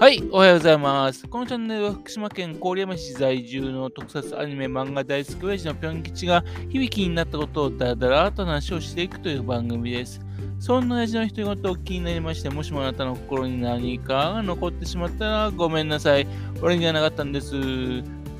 [0.00, 1.26] はい、おはようございます。
[1.26, 10.20] このチャンネルは福島県郡山市在住の特撮アニメ漫画大好き親父のぴょん吉が響きになったことをだらだらと話をしていくという番組です。
[10.60, 16.28] そんな親父の一言を気になりまして、もしもあなたの心に何かが残ってしまったらごめんなさい。
[16.62, 17.56] 俺にはなかったんです。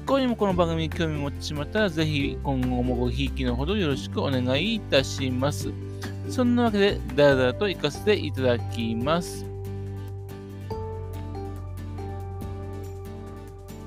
[0.07, 5.73] 他にもこの番組に興味を持ってしまったら、ぜひ今後もごひいきのほどよろしくお願いいたします。
[6.29, 9.48] そんなわけで、だらだらと行かせていただきます。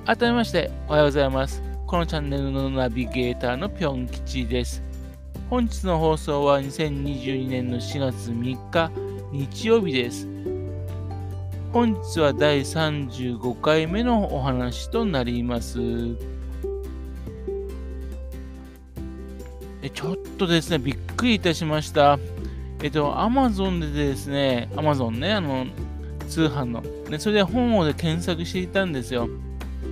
[0.04, 1.62] 改めまして、おはようございます。
[1.86, 4.82] このチャンネルのナビゲーターのぴょん吉です。
[5.48, 8.92] 本日の放送は2022年の4月3日、
[9.32, 10.28] 日曜日です。
[11.72, 15.78] 本日は第35回目のお話となります。
[19.94, 22.18] ちょっとですね、びっくりいたしました。
[22.82, 25.68] えっと、アマゾンでですね、アマゾンね、あの、
[26.28, 29.30] 通販の、ね、それで本をで検索していたんですよ。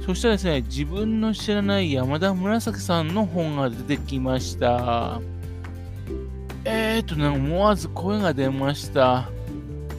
[0.06, 5.22] そしたらですね、自分の知らない山田紫さんの本が出てきました。
[6.66, 9.30] えーとね、思わず声が出ました。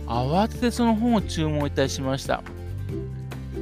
[0.07, 2.43] 慌ててその本を注文いたしました。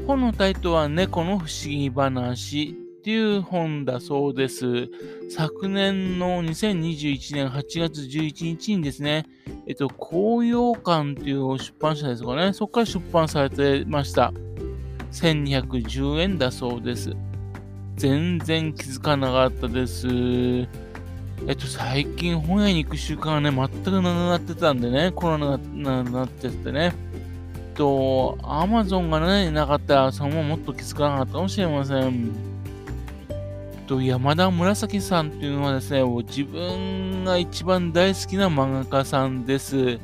[0.06, 4.88] 本のタイトルは猫の不思議話っていう本だそうです。
[5.30, 9.26] 昨年の2021年8月11日にですね、
[9.66, 14.32] えっと、紅葉館っていう出版社ですかね、そこから出版されてました。
[15.12, 17.14] 1210円だそうです。
[17.96, 20.06] 全然気づかなかったです。
[21.46, 26.92] えっと、最近本屋に行く習慣がね、全くなくなってたんでね、コロナがなっちゃってね。
[27.54, 32.32] えっと、アマゾンがね、なかったら、そのままもっと気づかなかったかもしれません。
[33.30, 39.98] えっと、山田紫さんっていうのはですね、自分が一番大好きな漫画家さんです。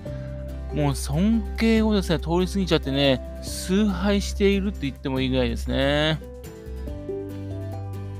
[0.75, 6.20] もう尊敬をですね、通り過ぎちゃってね、崇拝しているって言ってもいいぐらいですね。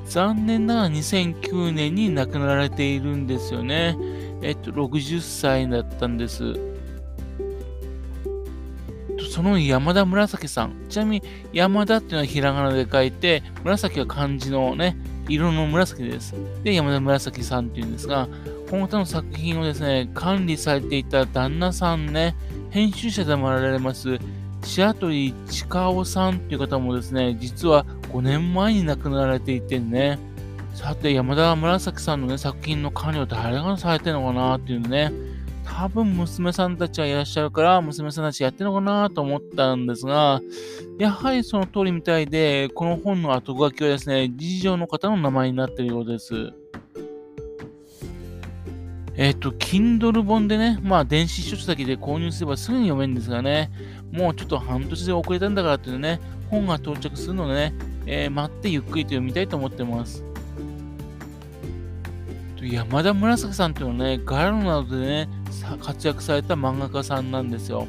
[0.07, 3.97] 残念ながら2009年に亡くなられているんですよね。
[4.43, 6.55] えっと、60歳だったんです。
[9.33, 10.87] その山田紫さん。
[10.89, 11.23] ちなみに
[11.53, 14.97] 山田っていうのはひらがなで書いて、紫は漢字のね、
[15.29, 16.35] 色の紫です。
[16.63, 18.29] で、山田紫さんっていうんですが、
[18.75, 22.35] この方の作品をですね、管理されていた旦那さんね、
[22.71, 24.19] 編集者でもあられます、
[24.65, 30.19] 白鳥千佳さんっていう方もですね、実は5年前に亡くなられていてね、
[30.75, 35.13] さて山田紫さんのね、作品の管理を誰がされてるのかなっていうのね、
[35.65, 40.41] 多分娘さんたちはいらっしゃるから、娘さんたちやってるのかなと思ったんですが、
[40.99, 46.53] やはりその通りみたいで、この本の後書きはですね、事情の方の名前になっているようです。
[49.17, 53.71] えっ、ー、と、Kindle 本でね、まあ電子書籍で購入すればすぐに読めるんですがね、
[54.13, 56.21] もうちょっと半年で遅れたんだからっていうね、
[56.51, 57.75] 本が到着するのでね、
[58.07, 60.25] えー、待ってゆっくりと読みたいと思ってます。
[62.61, 65.29] 山田紫さんっていうのはね、ガラルなどでね、
[65.81, 67.87] 活躍された漫画家さんなんですよ。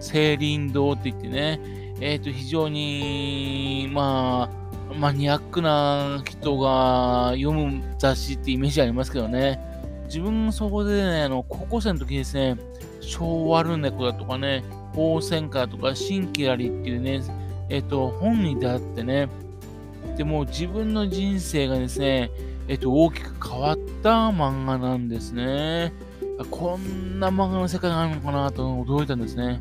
[0.00, 1.60] 青林堂って言ってね、
[2.00, 4.50] えっ、ー、と、非常に、ま
[4.90, 9.71] あ、マニアックな人が読む雑誌ってイメージありますけどね。
[10.12, 12.58] 自分そこでね、あの、高校生の時ですね、
[13.00, 14.62] 昭和ルネコだとかね、
[14.92, 17.22] 宝泉家とか、新キラリっていうね、
[17.70, 19.30] えっ、と、本に出会ってね、
[20.18, 22.30] でも自分の人生がですね、
[22.68, 25.94] えっ、と、大きく変わった漫画なんですね。
[26.50, 29.60] こんな漫画の世界があるのかなと驚いたんですね。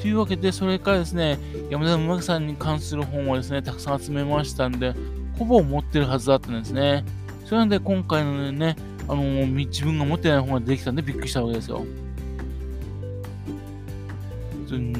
[0.00, 1.38] というわけで、それからですね、
[1.70, 4.94] 山田馬さんに関する本をですね、たくさん集めましたんで、
[5.38, 7.04] ほぼ持ってるはずだったんですね。
[7.44, 8.74] それなんで今回のね、
[9.08, 11.84] あのー、自分が持ってない本ができたんでびっくりしたわけですよ。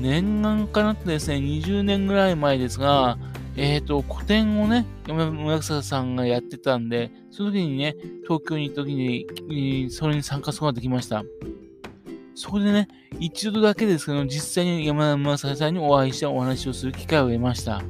[0.07, 0.93] 念願かな？
[0.93, 3.19] ってですね、20年ぐらい前ですが、
[3.57, 11.25] えっ、ー、と、個展をね、村草さんがやってたんで、その時にね、東京に行った時に、それに参加することができました。
[12.35, 12.89] そこでね、
[13.19, 17.83] 一度だけですけど、実際に山田村さんにお会いしてお話をする機会を得ました。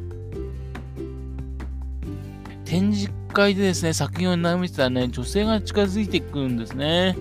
[2.66, 7.16] 展示会でですね、作品を眺めてたらね、女性が近づいてくるんですね。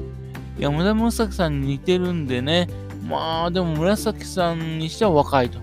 [0.58, 2.68] 山田紫さんに似てるんでね、
[3.08, 5.60] まあでも紫さんにしては若いと。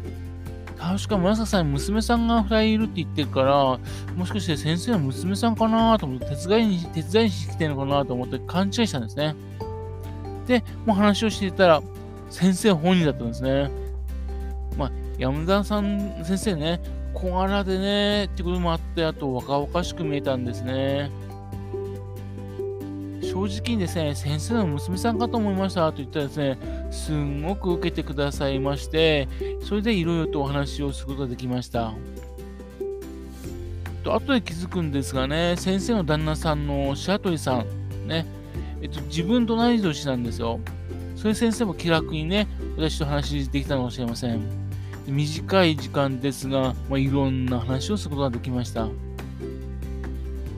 [0.79, 3.79] 確か紫さんに娘さんが2人いるって言ってるから、
[4.15, 9.35] もしかして先生の娘さんかなと思って、手伝いに、手伝いにしてきてるのかなと思って勘違いしたんですね。
[10.47, 11.83] で、もう話をしていたら、
[12.31, 13.71] 先生本人だったんですね。
[14.77, 16.81] まあ、山田さん先生ね、
[17.15, 21.11] 小柄でね、ってこともあって、あと若々しく見えたんですね。
[23.23, 26.59] 正直にですね、先生の娘さんかと思いましたと言ったらですね、
[26.91, 29.29] すんごく受けてくださいまして、
[29.63, 31.95] それでいろいろとお話をすることができました。
[34.03, 37.65] と後で気づくんですがね、先生の旦那さんの白鳥さ
[38.05, 38.27] ん、ね、
[38.83, 40.61] えっと、自分と同い年なんですよ。
[41.15, 44.62] それ先生も気楽にね、私と話できたのかもしれません。
[45.07, 48.89] 短い時間ですが、まあ、いろんな話をすることができました。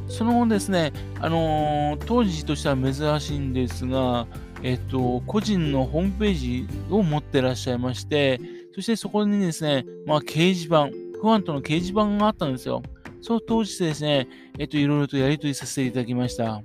[0.08, 4.26] その後ですね、あのー、当時としては珍しいんですが、
[4.62, 8.40] えっと、個人のホームページを持ってらっしゃいまして、
[8.74, 10.88] そしてそこにですね、まあ、掲示板、
[11.20, 12.82] 不安との掲示板があったんですよ。
[13.20, 16.62] そう当時ですね、えっと、いろいろとやり取りさせていただきました。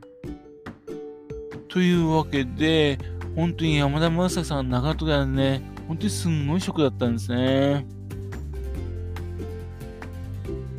[1.69, 2.99] というわけで、
[3.35, 7.83] 本当に山田正さん、長門がね、本当にすんごいショックだったんですね。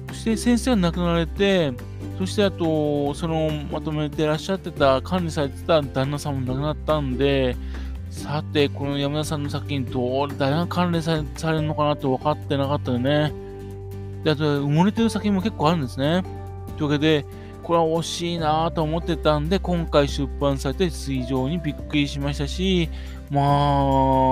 [0.08, 1.72] そして先生が亡くなられて、
[2.16, 7.56] そしてあと、そのまとめてらっしゃってた、管理されてた旦那さんも亡くなったんで、
[8.08, 11.24] さて、この山田さんの作品、どう誰が管理され
[11.54, 13.32] るのかなって分かってなかったよね。
[14.22, 16.22] で、あと、埋もれてる作品も結構あるんですね。
[16.76, 17.26] というわけで、
[17.64, 22.88] これは惜しいなと思ってたんで、今回出版されて非常にびっくりしましたし、
[23.28, 23.40] ま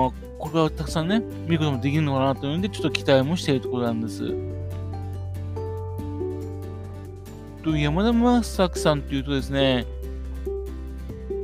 [0.07, 4.33] あ、これがたくさんね、見ることもできるのかなというんで、ちょっと期待もしているところなんです。
[7.61, 9.85] と山田正樹さんというとですね、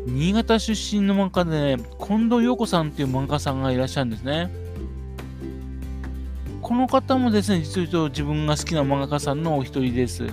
[0.08, 4.50] 新潟出身の漫画でね、近藤陽子さんという漫画家さんがいらっしゃるんですね。
[6.62, 10.26] この方もですね、実は言うと自分が好きな漫画家さんのお一人です。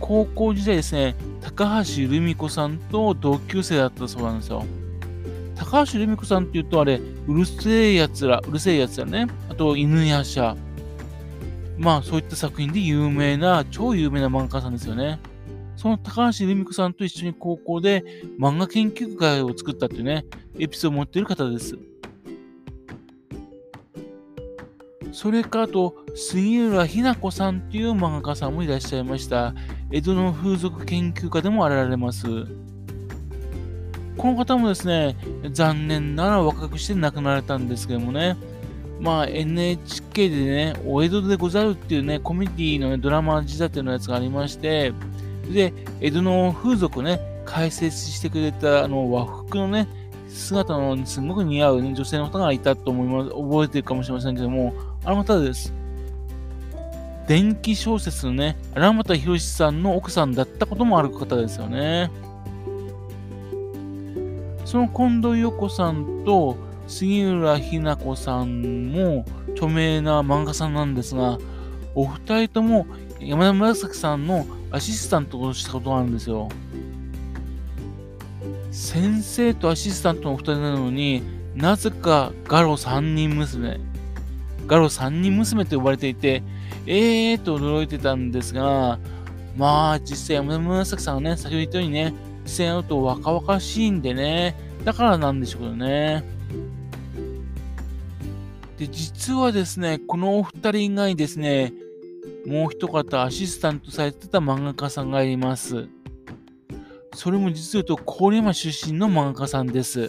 [0.00, 4.64] 高校時代ですね、高橋留美子さんと同級生だったそうなんですよ。
[5.58, 9.26] 高橋留美子さんっていうとあれ、うるせえやつら、うるせえやつらね。
[9.50, 10.56] あと、犬夜叉。
[11.76, 15.18] まあ、そういった作品で有名な、超有名な漫画家さんですよね。
[15.76, 18.04] その高橋留美子さんと一緒に高校で
[18.38, 20.24] 漫画研究会を作ったっていうね、
[20.58, 21.78] エピソードを持っている方です。
[25.12, 29.54] それからと、杉浦日奈子さんっていう漫画家さんもいらっしゃいました。
[29.90, 32.26] 江戸の風俗研究家でもあられます。
[34.18, 35.16] この方もですね、
[35.52, 38.36] 残念ながら若くして亡くなられたんですけどもね、
[39.00, 44.92] まあ、NHK でね、お江戸でござるっていうね、コメディの、ね、ドラマ仕立てのやつがありまして、
[45.52, 49.88] で、江戸の風俗ね、解説してくれたあの和服のね、
[50.28, 53.30] 姿のすごく似合う、ね、女性の方がいたと思います。
[53.30, 54.74] 覚えてるかもしれませんけども、
[55.04, 55.72] あの方です。
[57.28, 62.10] 電気小説のね、荒俣博さんの奥さんだったこともある方ですよね。
[64.68, 71.38] その近藤陽子さんと杉浦日奈子さんも著名な漫画さんなんですが、
[71.94, 72.86] お二人とも
[73.18, 76.50] 山田紫さんのアシスタントをしたことがあるんですよ。
[78.70, 81.22] 先生とアシスタントのお二人なのに
[81.54, 83.80] なぜかガロ三人娘、
[84.66, 86.42] ガロ三人娘と呼ばれていて、
[86.84, 88.98] えーと驚いてたんですが、
[89.56, 92.12] まあ実際山田紫さんはね、先ほど言ったようにね、
[92.48, 96.24] 実際会うと若々しいんでね、だからなんでしょうけどね。
[98.78, 101.74] で、実はですね、このお二人以外にですね、
[102.46, 105.88] もう一方アシスタントされてた漫画家さんがいます。
[107.12, 110.08] それも実は言うと、郡山出身の漫画家さんです。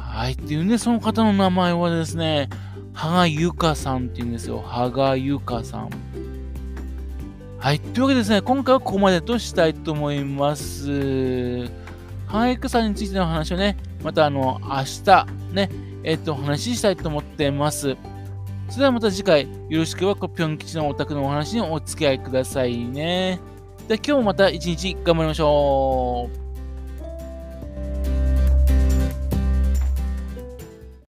[0.00, 0.32] はい。
[0.32, 2.48] っていうね、その方の名前はですね、
[2.94, 4.62] 羽賀由香さんっていうんですよ。
[4.62, 6.05] 羽賀由香さん。
[7.66, 7.80] はい。
[7.80, 11.66] というわけでですね、今回はここまでとしたいと思います。
[12.28, 15.70] ハイクさんについての話をね、またあの、明日、ね、
[16.04, 17.96] えっと、お話ししたいと思ってます。
[18.68, 23.40] それではまた次回、よろしくは、ぴょん吉のお宅のお話にお付き合いくださいね。
[23.88, 26.45] で、今日もまた一日頑張りましょう。